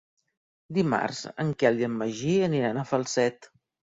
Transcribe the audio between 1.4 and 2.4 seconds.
en Quel i en Magí